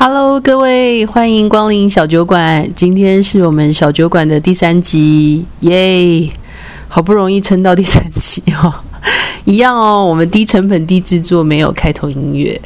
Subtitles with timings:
[0.00, 2.70] Hello，各位，欢迎光临小酒馆。
[2.76, 6.30] 今天是我们小酒馆的第三集，耶！
[6.86, 8.72] 好不容易撑到第三集哦，
[9.44, 10.06] 一样哦。
[10.06, 12.60] 我们低成本低制作，没有开头音乐。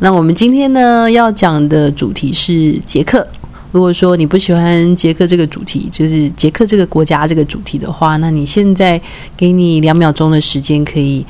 [0.00, 3.26] 那我们今天呢要讲的主题是捷克。
[3.72, 9.00] 如果说你不喜欢捷克这个主题，就是捷克这个国家这个主题的话，那你现在
[9.34, 11.24] 给你两秒钟的时间，可以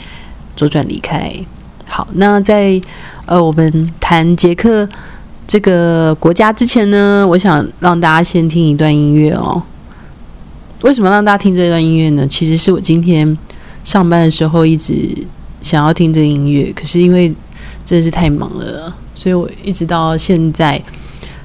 [0.56, 1.32] 左转离开。
[1.86, 2.82] 好，那在
[3.26, 4.88] 呃我们谈捷克。
[5.46, 9.62] 这个国家之前呢，我想让大家先听一段音乐哦。
[10.82, 12.26] 为什么让大家听这段音乐呢？
[12.26, 13.36] 其实是我今天
[13.84, 15.16] 上班的时候一直
[15.62, 17.28] 想要听这音乐，可是因为
[17.84, 20.80] 真的是太忙了，所以我一直到现在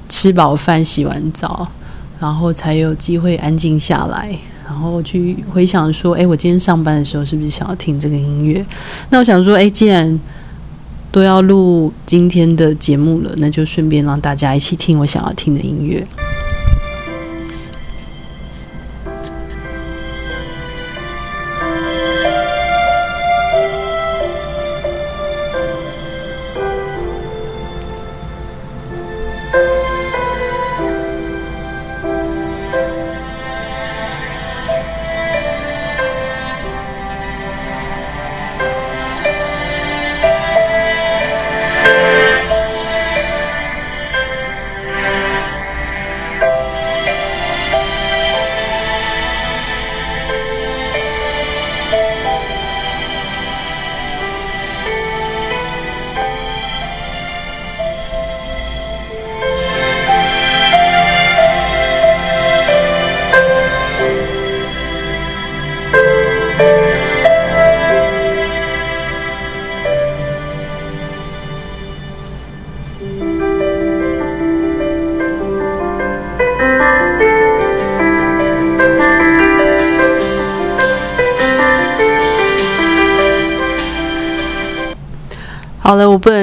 [0.08, 1.66] 吃饱饭、洗完澡，
[2.20, 8.64] 然后才有机会安静下来，然后去回想说：哎，我今天上班的时候是不是想要听这个音乐？
[9.10, 10.20] 那我想说：哎，既然
[11.12, 16.04] 都要录今天的节目了，那就顺便让大家一起听我想要听的音乐。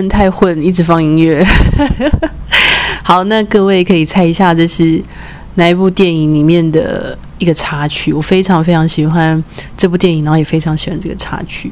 [0.08, 1.44] 太混，一直放音乐。
[3.04, 5.02] 好，那各位可以猜一下，这是
[5.56, 8.14] 哪一部电影里面的一个插曲？
[8.14, 9.44] 我非常非常喜欢
[9.76, 11.72] 这部电影，然后也非常喜欢这个插曲。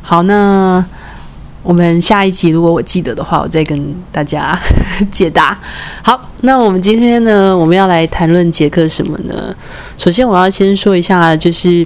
[0.00, 0.84] 好，那
[1.64, 4.56] 我们下一集如果我记得的话，我再跟大家
[5.10, 5.58] 解答。
[6.02, 9.52] 好，那我们今天呢，我们要来谈论杰克什么呢？
[9.98, 11.84] 首先，我要先说一下，就是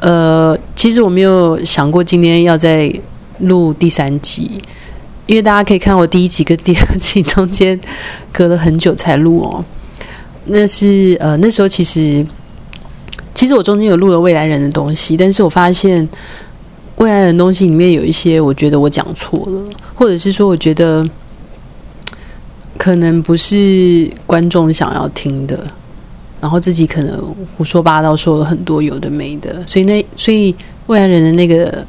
[0.00, 2.92] 呃，其实我没有想过今天要在。
[3.40, 4.62] 录第三集，
[5.26, 7.78] 因为大家可以看我第一集跟第二集中间
[8.32, 9.64] 隔了很久才录哦。
[10.46, 12.24] 那是呃那时候其实
[13.34, 16.08] 其实我中间有录了未来人的东西，但是我发现
[16.96, 19.62] 未来人东西里面有一些我觉得我讲错了，
[19.94, 21.06] 或者是说我觉得
[22.78, 25.58] 可能不是观众想要听的，
[26.40, 30.54] 然后自己可能胡说八道说了很多有的没的，所以那所以
[30.86, 31.86] 未来人的那个。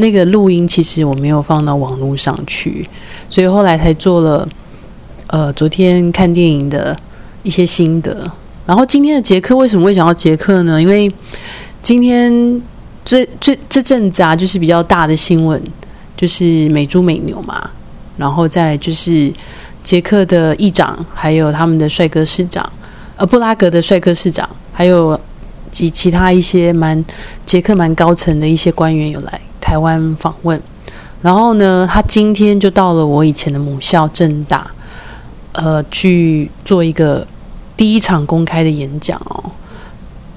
[0.00, 2.88] 那个录音其实我没有放到网络上去，
[3.30, 4.48] 所以后来才做了。
[5.32, 6.98] 呃，昨天看电影的
[7.44, 8.28] 一些心得。
[8.66, 10.82] 然后今天的捷克为什么会想要捷克呢？
[10.82, 11.08] 因为
[11.80, 12.60] 今天
[13.04, 15.62] 这这这阵子啊，就是比较大的新闻，
[16.16, 17.70] 就是美猪美牛嘛。
[18.16, 19.32] 然后再来就是
[19.84, 22.68] 捷克的议长，还有他们的帅哥市长，
[23.14, 25.18] 呃，布拉格的帅哥市长，还有
[25.70, 27.04] 及其他一些蛮
[27.46, 29.40] 捷克蛮高层的一些官员有来。
[29.70, 30.60] 台湾访问，
[31.22, 34.68] 然后呢，他今天就到了我以前的母校正大，
[35.52, 37.24] 呃，去做一个
[37.76, 39.44] 第一场公开的演讲哦。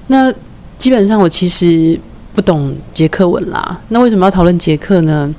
[0.06, 0.32] 那
[0.78, 1.98] 基本上我其实
[2.32, 5.34] 不懂捷克文啦，那为什么要讨论捷克呢？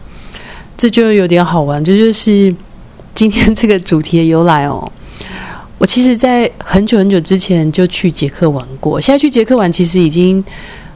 [0.76, 2.54] 这就有点好玩，这就是
[3.14, 4.92] 今天这个主题的由来哦。
[5.78, 10.44] 我其实，在很久很久之前就去捷克玩过，现在去捷克玩其实已经，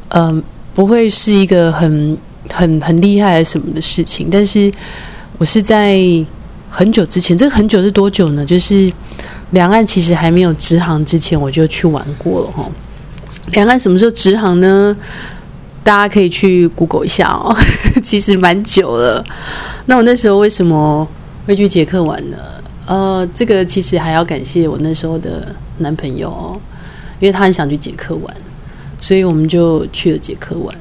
[0.09, 0.43] 嗯，
[0.73, 2.17] 不会是一个很。
[2.53, 4.71] 很很厉害什么的事情，但是
[5.37, 5.99] 我是在
[6.69, 8.45] 很久之前，这个很久是多久呢？
[8.45, 8.91] 就是
[9.51, 12.69] 两岸其实还没有直航之前，我就去玩过了哈。
[13.53, 14.95] 两岸什么时候直航呢？
[15.81, 17.55] 大家可以去 Google 一下哦，
[18.03, 19.25] 其实蛮久了。
[19.85, 21.07] 那我那时候为什么
[21.47, 22.37] 会去捷克玩呢？
[22.85, 26.59] 呃，这个其实还要感谢我那时候的男朋友哦，
[27.19, 28.35] 因为他很想去捷克玩，
[29.01, 30.75] 所以我们就去了捷克玩。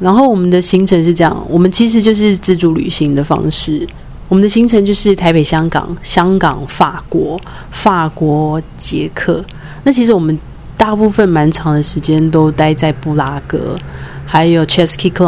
[0.00, 3.86] 然后我们的行程是这样，我们其实就是自助旅行的方式。
[4.28, 7.38] 我们的行程就是台北、香港、香港、法国、
[7.70, 9.44] 法国、捷克。
[9.84, 10.38] 那其实我们
[10.76, 13.76] 大部分蛮长的时间都待在布拉格，
[14.24, 15.24] 还有 Chesky k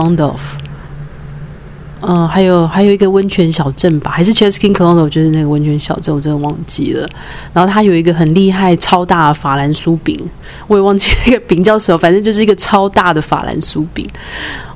[2.04, 7.08] 嗯，还有还有一个温泉小镇吧，还是 Cheskin Colonial，就是那个温泉小镇，我真的忘记了。
[7.52, 10.18] 然后它有一个很厉害、超大的法兰酥饼，
[10.66, 14.04] 我也忘记那个饼叫什么，反正就是一个超大的法兰酥饼，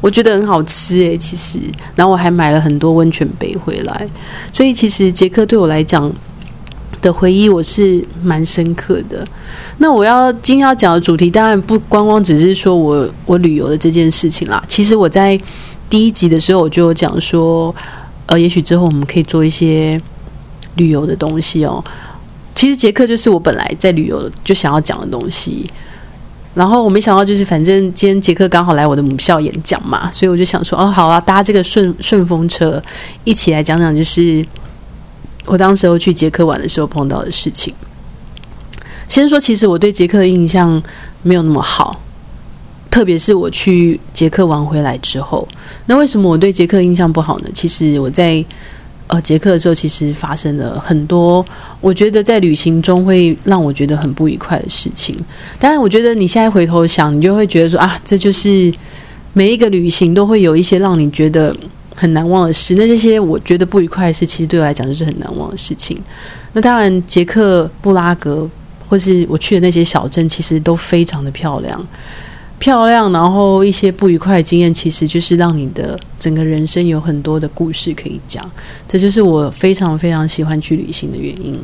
[0.01, 1.59] 我觉得很好吃诶，其实，
[1.97, 4.09] 然后我还买了很多温泉杯回来，
[4.53, 6.11] 所以其实捷克对我来讲
[7.03, 9.27] 的回忆我是蛮深刻的。
[9.79, 15.41] 那我要今天要讲的主题，当然不光光只是说我我旅游的这件事情啦，其实我在。
[15.89, 17.75] 第一集的时候我就有讲说，
[18.27, 20.01] 呃，也许之后我们可以做一些
[20.75, 21.83] 旅游的东西哦。
[22.55, 25.71] 其实捷克就是我本来在旅游就想要讲的东西，
[26.55, 32.83] 然后我没想到就是反正今天捷克刚好来我的母校演讲嘛，所以我就想说，哦，好啊，搭这个顺顺风车
[33.25, 34.45] 一起来讲讲，就是
[35.45, 37.75] 我当时候去捷克玩的时候碰到的事情。
[39.07, 40.83] 先说，其实我对捷克的印象
[41.23, 42.01] 没有那么好。
[42.97, 45.47] 特别是我去捷克玩回来之后，
[45.85, 47.49] 那为什么我对捷克印象不好呢？
[47.53, 48.43] 其实我在
[49.07, 51.45] 呃捷克的时候，其实发生了很多
[51.83, 55.15] 我觉得在旅行中会让我觉得很不愉快的事情。
[55.61, 58.73] 当然，我觉得你现在回头想，你就会觉得说啊，这就是
[59.35, 61.55] 每一个旅行都会有一些让你觉得
[61.95, 62.77] 很难忘的事。
[62.77, 66.03] 那这些我觉得不愉快的事，其实对我来讲就是很难忘的事情。
[66.55, 68.49] 那当然，捷克布拉格
[68.89, 71.87] 或是我去的那些小镇，其实都非常的漂亮。
[72.59, 78.51] 漂亮，然后一些不愉快的经验，其实就是让你的整个人生有很多的故事可以讲。
[78.89, 81.55] 这就是我非常非常喜欢去旅行的原因。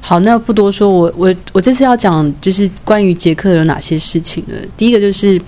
[0.00, 4.54] 好，那不多说，我我我这次要讲就是关于捷克有哪些事情呢？
[4.76, 5.40] 第一个就是，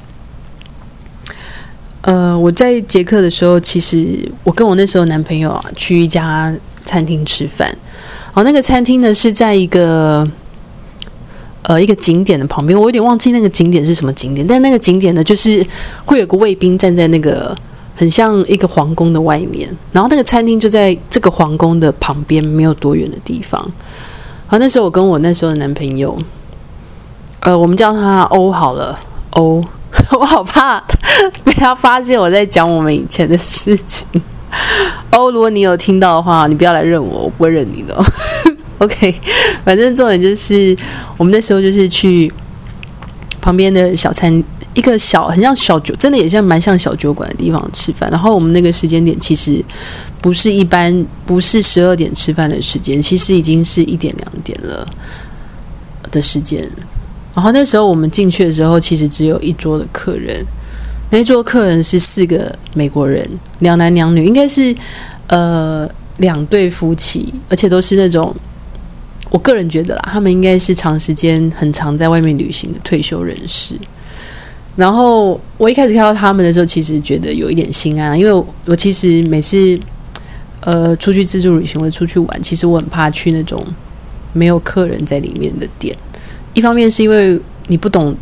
[2.02, 7.75] 呃，我在捷克的时候，其实我跟我那时候男朋友啊去一家餐厅吃饭。
[8.32, 10.29] 好，那个餐厅呢是在一个。
[11.69, 15.67] 呃，一个景点的旁边，我有点忘记那个景点是什么景点，但那个景点呢，就是
[16.05, 17.53] 会有个卫兵站在那个
[17.97, 23.61] 很像一个皇宫的外面，然后那个餐厅就在这个皇宫的旁边，没有多远的地方。
[24.47, 26.17] 好，那时候我跟我那时候的男朋友，
[27.41, 28.97] 呃，我们叫他欧好了，
[29.31, 29.65] 欧，
[30.21, 30.79] 我好怕
[31.43, 34.07] 被他发现我在讲我们以前的事情。
[35.11, 37.97] 欧，如果你有听到的话，你不要来认我，我不会认你的。
[38.84, 39.14] OK，
[39.64, 40.76] 反正重点就是
[41.17, 42.31] 我们那时候就是去
[43.40, 44.44] 旁边的小餐，
[44.75, 48.11] 一个小很像小酒，真的也像蛮像小酒馆的地方吃饭。
[48.11, 49.64] 然后我们那个时间点其实
[50.20, 54.87] 不是一般，不是十二点吃饭的时间，其实已经是一点两点了
[56.11, 56.69] 的时间。
[57.34, 60.44] 然后那时候我们进去的时候，其实只有一桌的客人，
[61.11, 63.26] 那桌客人是四个美国人，
[63.61, 64.76] 两男两女，应该是
[65.29, 65.88] 呃
[66.19, 68.37] 两对夫妻，而且都是那种。
[69.37, 73.75] 我个人觉得啦，他们应该是长时间、很长在外面旅行的退休人士。
[74.77, 79.79] 然后我一开始看到他们的时候，其实觉得有一点心安，因为我其实每次
[80.61, 83.62] 呃出去自助旅行或者出去玩，其实我很怕去那种
[84.33, 85.94] 没有客人在里面的店。
[86.55, 88.17] 一方面是因为你不懂，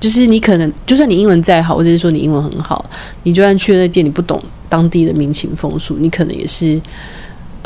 [0.00, 2.82] 就是你可能就算你英文再好，或者是说你英文很好，
[3.24, 6.80] 你就算去那店，你不懂当地的民情风俗，你可能也是。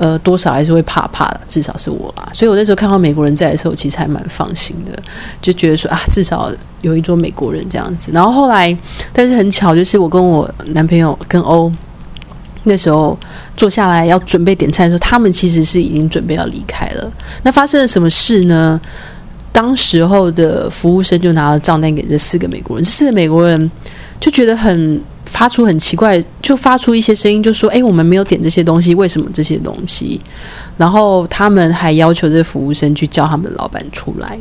[0.01, 2.27] 呃，多少还是会怕怕的，至少是我啦。
[2.33, 4.99] 所以我那时候看到美国人在的时候，其实还蛮放心的，
[5.43, 6.51] 就觉得说啊，至少
[6.81, 8.11] 有一桌美国人这样子。
[8.11, 8.75] 然后后来，
[9.13, 11.71] 但是很巧，就是我跟我男朋友跟欧
[12.65, 13.15] 那时候
[13.55, 17.13] 坐下来要准备点菜的时候，他们其实是已经准备要离开了。
[17.43, 18.81] 那发生了什么事呢？
[19.53, 23.71] 当时候的服务生就拿了账单给这四个美国人，这四个美国人
[24.19, 24.99] 就觉得很。
[25.31, 30.21] 发出很奇怪，就发出一些声音，就说：“哎，我们没有点这些东西，为什么这些东西？”
[30.77, 34.37] 然后他们还要求这服务生去叫他们老板出来。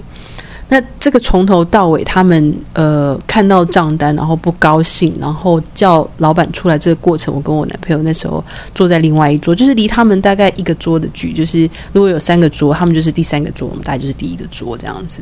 [0.67, 8.43] 那这个从头到尾，他们呃看到账单，然后不高兴，然后叫老板出来这个过程，我跟我男朋友那时候
[8.73, 15.21] 坐在另外一桌，就是离他们大概一个桌的距，就是如果有三个桌，他们就是第三个桌，我们大概就是第一个桌这样子。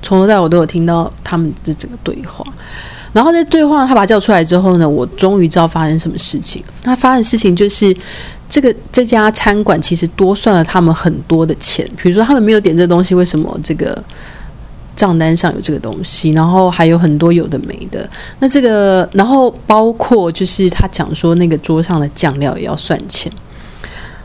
[0.00, 2.44] 从头到尾我都有听到他们的整个对话。
[3.14, 6.60] 然后在对话，他把他叫出来之后呢，我终于知道发生什么事情。
[6.82, 7.96] 他发生事情就是，
[8.48, 11.88] 这个这家餐馆其实多算了他们很多的钱。
[11.96, 13.96] 比如说，他们没有点这东西，为什么这个
[14.96, 16.32] 账单上有这个东西？
[16.32, 18.10] 然后还有很多有的没的。
[18.40, 23.30] 那这个，然后包括就是他讲说，那个桌上的酱料也要算钱。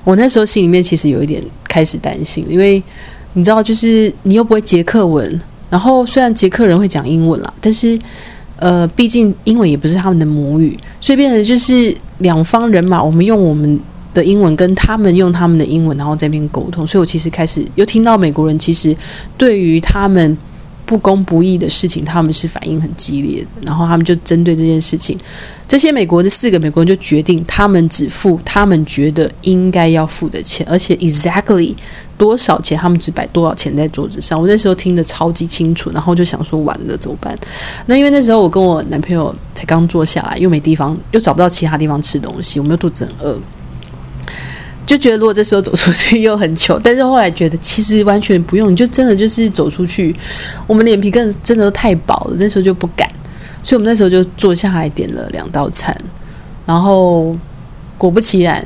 [0.03, 2.81] 我那时候心里面其实有一点开始担心，因为
[3.33, 7.99] 你知道，就是你又不会捷克文，然后虽然捷克人会讲英文啦，但是。
[8.59, 13.79] 呃，毕竟英文也不是他们的母语，所以变成就是两方人马，我们用我们
[14.13, 16.85] 的英文跟他们用他们的英文，然后这边沟通。
[16.85, 18.95] 所以我其实开始又听到美国人其实
[19.37, 20.37] 对于他们
[20.89, 23.47] 不公不义的事情，他们是反应很激烈的。
[23.61, 25.15] 然后他们就针对这件事情，
[25.67, 31.75] 这些美国的四个美国人就决定，他们只付他们觉得应该要付的钱，而且 exactly
[32.17, 34.41] 多少钱，他们只摆多少钱在桌子上。
[34.41, 37.37] 我那时候听得超级清楚，然后就想说完了怎么办？
[37.85, 43.39] 那因为那时候我跟我男朋友才刚坐下来，又没地方，又找不到其他地方吃东西，我们又肚子很饿。
[44.89, 50.15] 就觉得如果这时候走出去又很糗，但是后来觉得其实完全不用，你就真的就是走出去，
[50.65, 53.07] 我们脸皮更真的都太薄了，那时候就不敢，
[53.61, 55.95] 所以我们那时候就坐下来点了两道餐，
[56.65, 57.37] 然后
[57.99, 58.65] 果不其然，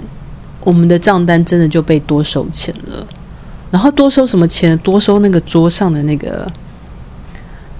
[0.61, 3.05] 我们的账单真的就被多收钱了，
[3.69, 4.77] 然后多收什么钱？
[4.77, 6.49] 多收那个桌上的那个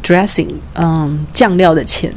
[0.04, 2.14] dressing，嗯，酱料的钱。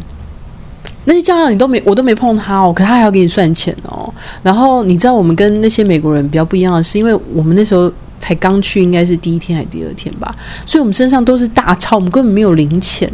[1.05, 4.13] 那些酱料你都没，我都没碰它哦，可他还要给你算钱哦。
[4.43, 10.35] 然后你知道我们跟那些美国人比较不一样的是，因为我们那时候才刚去，应该是第一天还是第二天吧，
[10.67, 13.11] 所以我们身上都是大钞，我们根本没有零钱。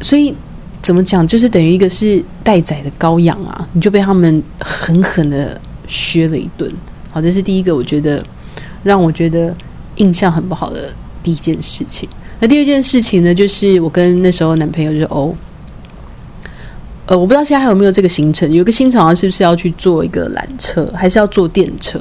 [0.00, 0.34] 所以
[0.82, 6.70] 怎么讲，就是等于一个是待宰的羔羊啊，你就被他们狠狠的削了一顿。
[7.10, 8.22] 好，这是第一个，我觉得
[8.82, 9.54] 让我觉得
[9.96, 10.90] 印象很不好的
[11.22, 12.08] 第一件事情。
[12.40, 15.34] 那第二件事情呢，就是我跟那时候男朋友就是欧。
[17.08, 18.50] 呃，我不知道现在还有没有这个行程。
[18.52, 21.98] 有个新场是不是要去坐一个缆车，还是要坐电车？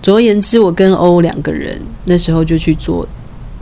[0.00, 3.04] 总而言之，我跟欧两个人那时候就去坐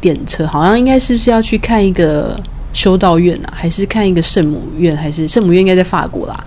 [0.03, 2.39] 电车，好像应该是不是要去看一个
[2.75, 4.95] 修道院啊，还是看一个圣母院？
[4.95, 6.45] 还是圣母院应该在法国啦？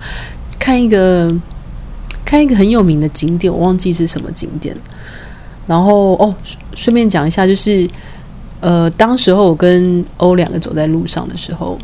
[0.60, 1.34] 看一个
[2.24, 4.76] 看一个很有名的景点，我忘记是什么景点。
[5.66, 6.32] 然后哦，
[6.76, 7.90] 顺便讲一下，就是
[8.60, 11.76] 呃，当时候我跟欧两个走在路上的时候。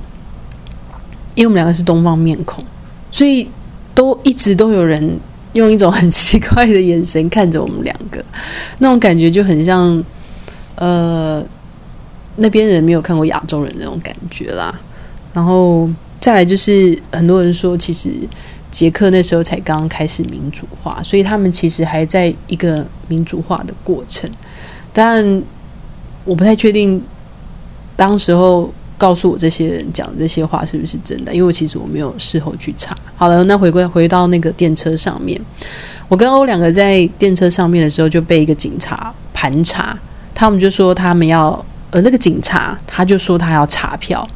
[1.36, 2.64] 因为我们两个是东方面孔，
[3.12, 3.48] 所以
[3.94, 5.20] 都一直都有人
[5.52, 8.24] 用一种很奇怪的眼神看着我们两个，
[8.80, 10.02] 那种感觉就很像，
[10.76, 11.44] 呃，
[12.36, 14.74] 那边人没有看过亚洲人那种感觉啦。
[15.34, 15.88] 然后
[16.18, 18.10] 再来就是很多人说，其实
[18.70, 24.30] 捷克那时候才刚刚开始民主化，所以他们其实还在一个民主化的过程，
[24.92, 25.42] 但
[26.24, 27.02] 我不太确定
[27.94, 28.72] 当时候。
[28.98, 31.34] 告诉我这些人讲这些话是不是真的？
[31.34, 32.96] 因为其实我没有事后去查。
[33.14, 35.40] 好了，那回归回到那个电车上面，
[36.08, 39.98] 我跟欧两个在电车上面的时候就被一个警察盘查，
[40.34, 44.26] 他们就说他们要呃那个警察他就说他要查票，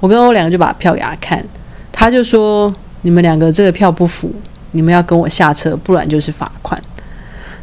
[0.00, 1.44] 我跟欧两个就把票给他看，
[1.92, 4.32] 他就说你们两个这个票不符，
[4.72, 6.82] 你们要跟我下车，不然就是罚款。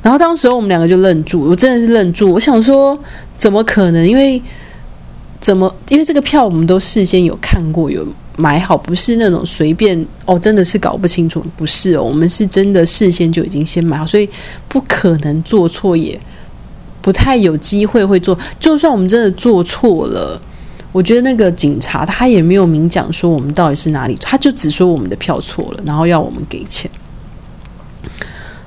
[0.02, 2.98] 然后当时我们两个就愣住，我真的是愣住，我想说
[3.38, 4.08] 怎么可能？
[4.08, 4.42] 因为
[5.40, 5.71] 怎么？
[5.92, 8.08] 因为这个票我们都事先有看过，有
[8.38, 14.28] 买好，不是那种随便哦，真的是搞不清楚，不是哦，我们是真的事先就已经先买好，所以
[14.70, 16.18] 不可能做错，也
[17.02, 18.38] 不太有机会会做。
[18.58, 20.42] 就算我们真的做错了，
[20.94, 26.90] 我觉得那个警察他也没有明讲说我们到底是哪里，他就只说我们的票错了，然后要我们给钱。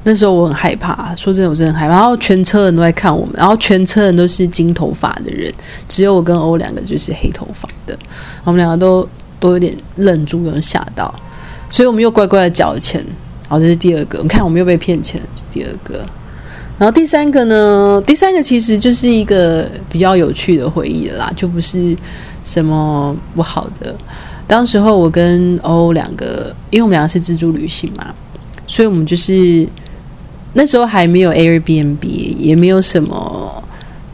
[0.06, 1.94] 那时候我很害怕，说真的，我真的很害怕。
[1.94, 5.50] 然后全车人都在看我们，然后全车人都是金头发的人，
[5.88, 7.99] 只有我跟欧两个就是黑头发的。
[8.44, 9.08] 我们两个都
[9.40, 11.12] 都有点愣住，有点吓到，
[11.70, 13.02] 所以我们又乖乖的缴了钱。
[13.49, 15.18] 然后这是第二个，你看我们又被骗钱。
[15.50, 16.04] 第二个，
[16.78, 18.02] 然后第三个呢？
[18.06, 21.96] 第三个其实就是一个比较有趣的回忆啦，就不是
[22.44, 23.96] 什么不好的。
[24.46, 28.14] 当时候我跟欧两个，因为我们两个是自助旅行嘛，
[28.66, 29.66] 所以我们就是。
[30.56, 31.99] 那时候还没有 Airbnb，
[32.38, 33.62] 也没有什么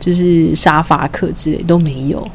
[0.00, 2.26] 就是沙发客之类都没有。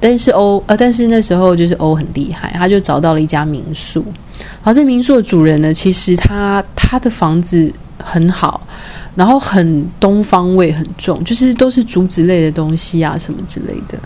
[0.00, 4.02] 但是欧呃，但是那时候就是欧很厉害，他就找到了一家民宿。
[4.38, 7.70] 然后这民宿的主人呢，其实他他的房子
[8.02, 8.66] 很好，
[9.14, 13.98] 然后很东方味很重，就是都是竹子类的东西啊什么之类的。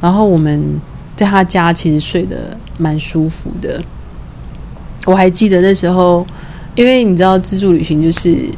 [0.00, 0.80] 然后我们
[1.14, 3.80] 在他家其实睡得蛮舒服的。
[5.06, 6.26] 我还记得那时候。
[6.74, 8.48] 因为你知道自助旅行就是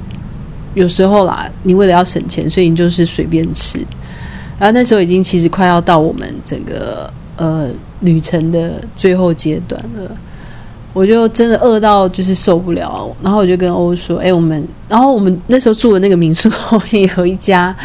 [0.74, 3.78] 有时候啦，你为了要省钱，所以你就是随便吃。
[4.58, 7.68] 然后那时候已经其实快要到我们整个呃
[8.00, 10.10] 旅程的最后阶段了，
[10.94, 13.14] 我就真的饿到就是受不了。
[13.22, 14.66] 然后我就跟欧说：“哎，我们……
[14.88, 17.76] 然后我们那时候住的那个民宿后面有一家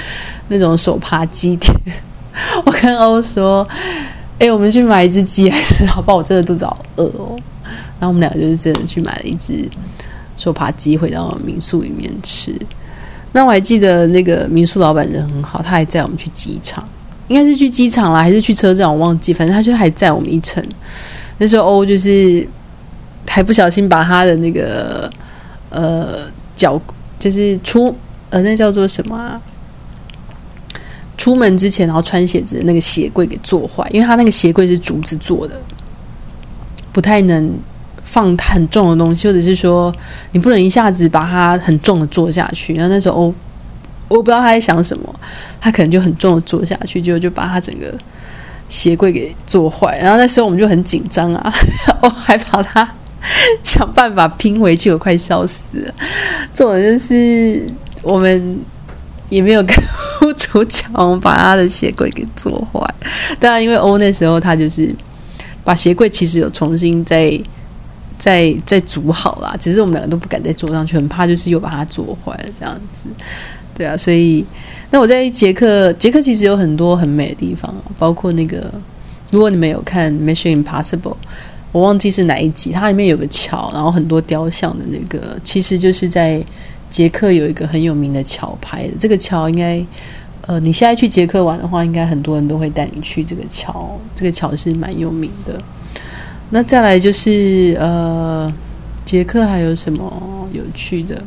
[0.48, 1.74] 那种手扒鸡店。
[2.66, 3.68] 我跟欧说
[4.40, 6.02] ：‘哎，我们去买一只鸡还是好？
[6.02, 6.18] 不好？
[6.18, 7.36] 我真的肚子好饿哦。’
[8.00, 9.68] 然后我们两个就是真的去买了一只。”
[10.42, 12.52] 手扒鸡回到民宿里面吃，
[13.34, 16.84] 那我还记得那个民宿老板人很好，他还载我们去机场，
[17.28, 20.66] 应该是去机场啦，还是去车站，我忘记，反正他就还载我们一程。
[21.38, 22.48] 那时候欧就是
[23.28, 25.08] 还不小心把他的那个
[25.70, 26.22] 呃
[26.56, 26.82] 脚，
[27.20, 27.96] 就是出
[28.32, 29.40] 呃那叫做什么
[31.18, 35.62] 出门之前然后穿鞋子的那个鞋柜给坐坏，因为他那个鞋柜是竹子做的，
[36.92, 37.54] 不太能
[38.12, 39.94] 放很重的东西，或者是说
[40.34, 42.74] 你不能一下子把它很重的坐下去。
[42.76, 43.34] 然后那时候我
[44.10, 45.16] 我不知道他在想什么，
[45.62, 47.94] 他可能就很重的坐下去，就就把他整个
[48.68, 49.98] 鞋柜给做坏。
[50.00, 51.54] 然后那时候我们就很紧张啊，
[52.04, 52.88] 我还把他
[53.64, 55.94] 想办法拼回去，我快笑死了。
[56.54, 57.66] 这种就是
[58.04, 58.60] 我们。
[59.32, 59.74] 也没有跟
[60.24, 62.82] 屋主讲，我们把他的鞋柜给做坏。
[63.40, 64.94] 当然，因为欧那时候他就是
[65.64, 67.32] 把鞋柜其实有重新再
[68.22, 73.06] 再再组好啦，只是我们两个都不敢再坐上去，很怕就是又把它坐坏了这样子。
[73.74, 74.46] 对啊，所以
[74.92, 78.72] 那我在捷克，捷克其实有很多很美的地方，包括那个
[79.32, 81.00] 如果你们有看《Mission Impossible》，
[81.72, 86.44] 我忘记是哪一集，它里面有个桥，然后很多雕像的那个，其实就是在。
[86.92, 89.82] 捷克有一个很有名的桥拍的，这个桥应该，
[90.42, 93.98] 呃，你现在去捷克玩的话，应该很多人都会带你去这个桥。
[94.14, 95.58] 这个桥是蛮有名的。
[96.52, 98.54] 那再来就是呃，
[99.04, 101.22] 捷克还有什么有趣的？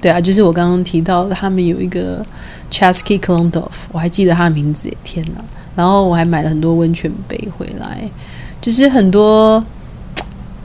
[0.00, 2.24] 对啊，就是我刚刚提到他们有一个
[2.70, 5.44] Chasky Klondov，我还记得他的名字，天哪！
[5.74, 8.10] 然后我还买了很多温泉杯回来，
[8.60, 9.64] 就是很多，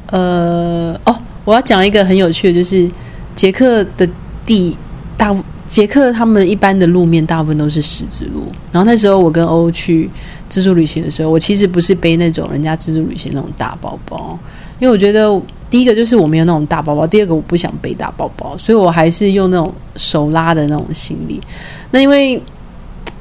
[0.09, 1.15] 呃，哦，
[1.45, 2.89] 我要讲一个很有趣的，就是。
[3.33, 4.07] 捷克的
[4.45, 4.77] 地
[5.17, 5.33] 大，
[5.71, 8.43] 捷克他们一般的路面大部分都是石子路。
[8.73, 10.09] 然后那时候我跟欧去
[10.49, 14.37] 自助旅行的时候，我其实不是背那种人家自助旅行那种大包包，
[14.79, 21.39] 因为我觉得第一个就是我没有那种大包包，第二个我不想背大包包，所以我还是用那种手拉的那种行李。
[21.91, 22.41] 那因为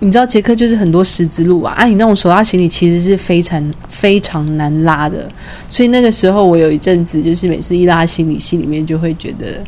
[0.00, 5.30] 你知道捷克就是很多石子路啊，啊，你那种手拉行李其实是非常 非常难拉的，
[5.68, 9.62] 所以那个时候我有一阵子就是每次一拉行李，心里面就会觉得。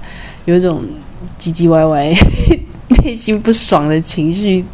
[0.44, 0.82] 有一种
[1.38, 2.12] 唧唧歪歪、
[3.04, 4.64] 内心不爽的情绪，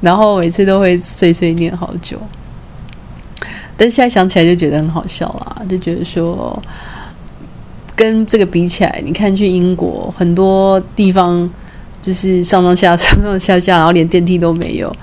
[0.00, 2.18] 然后每次都会碎碎念好久。
[3.76, 6.60] 但现在想起来就觉得很好笑啦，就觉得说
[7.94, 11.48] 跟这个比起来，你看去英国很多地方
[12.00, 14.94] 就是上上下上上下下，然后连电梯都没有。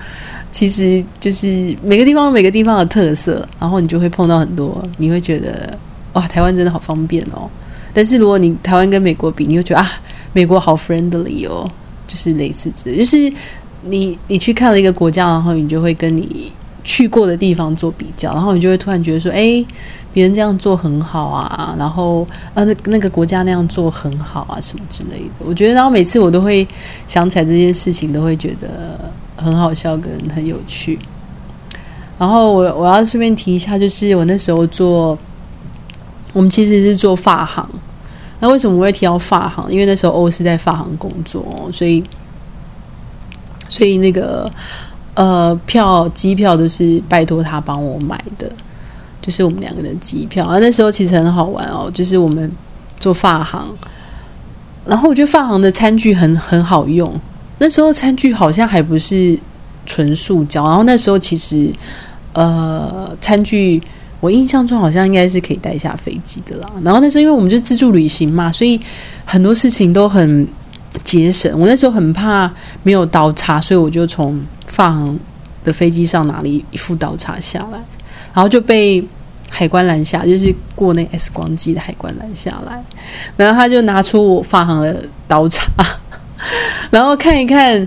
[0.51, 5.75] 其实就是每个地方每个地方的特色，然后你就会碰到很多，你会觉得
[6.13, 7.49] 哇，台湾真的好方便哦。
[7.91, 9.91] 但是如果你台湾跟美国比，你会觉得啊，
[10.31, 11.69] 美国好 friendly 哦，
[12.13, 13.33] 就是类似这，就是
[13.85, 16.51] 你你去看了一个国家，然后你就会跟你
[16.83, 19.65] 去过的地方做比较，然后你就会突然觉得说，哎，
[20.13, 22.21] 别人这样做很好啊，然后
[22.53, 25.29] 啊那那个国家那样做很好啊，什么之类的。
[25.39, 26.67] 我觉得，然后每次我都会
[27.07, 30.99] 想起来这件事情，都会觉得很好笑跟很有趣。
[32.19, 35.17] 然后我我要顺便提一下，就是我那时候做。
[36.31, 37.63] 我们其实是做发行，
[38.43, 39.71] 那为什么我会提到发行？
[39.71, 42.03] 因为那时候欧是在发行工作，所以
[43.69, 44.51] 所以那个
[45.13, 48.51] 呃票机票都是拜托他帮我买的，
[49.21, 50.45] 就是我们两个人机票。
[50.45, 52.51] 啊，那时候其实很好玩哦，就是我们
[52.99, 53.65] 做发行，
[54.85, 57.17] 然后我觉得发行的餐具很很好用。
[57.59, 59.39] 那时候餐具好像还不是
[59.85, 61.73] 纯塑胶，然后那时候其实
[62.33, 63.81] 呃餐具。
[64.23, 66.71] 我印象中好像应该是可以带下飞机的啦。
[66.81, 68.79] 然后那时候因为我们就自助旅行嘛，所以
[69.25, 70.47] 很多事情都很
[71.03, 71.51] 节省。
[71.59, 72.49] 我那时候很怕
[72.83, 75.19] 没有刀叉，所以我就从发航
[75.65, 77.77] 的飞机上拿了一副刀叉下来，
[78.33, 79.05] 然后就被
[79.49, 82.81] 海关拦下，就是过那 X 光机的海关拦下来。
[83.35, 85.67] 然后他就拿出我发航的刀叉，
[86.89, 87.85] 然后看一看，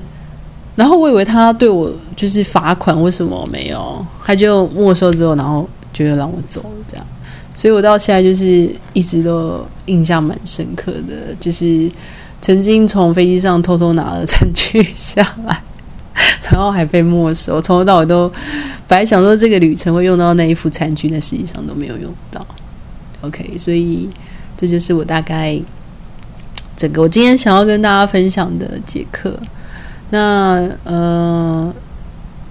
[0.75, 4.05] 然后我以为他对我就是罚款，为什么没有？
[4.22, 5.66] 他就没收之后，然后。
[6.05, 7.07] 就让我走这样，
[7.55, 11.91] 所以我到现在就是一直都印象蛮深刻的，就是
[12.43, 15.63] 曾经从飞机上偷偷拿了餐具下来，
[16.51, 17.59] 然后还被没收。
[17.61, 18.31] 从头到尾都
[18.87, 22.47] 本来想说这个旅程会用到那一副餐具，但实际上都没有用到。
[23.23, 24.11] OK，所以
[24.55, 25.59] 这就是我大概
[26.77, 29.41] 整个我今天想要跟大家分享的节课。
[30.11, 31.75] 那呃。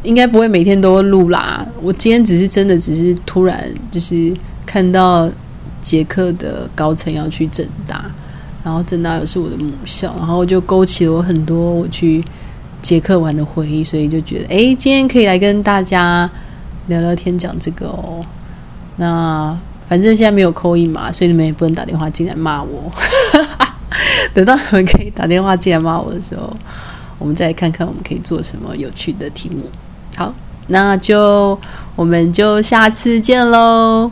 [0.05, 1.65] 应该不会每天都录啦。
[1.81, 4.33] 我今天只是真的只是突然就是
[4.65, 5.29] 看到
[5.81, 8.05] 捷克的高层要去正大，
[8.63, 12.23] 然后正大又是我的母校，然后就勾起了我很多我去
[12.81, 16.29] 捷克玩的回忆，所以就觉得哎，今天可以来跟大家
[16.87, 18.23] 聊聊天，讲这个哦。
[18.97, 19.57] 那
[19.89, 22.91] 反正现在没有扣印嘛，所以你们也不能打电话进来骂我。
[24.33, 26.51] 等到你们可以打电话进来骂我的时候，
[27.17, 29.63] 我们再看看我们可以做什么有趣的题目。
[30.15, 30.33] 好，
[30.67, 31.59] 那就
[31.95, 34.11] 我们就下次见喽。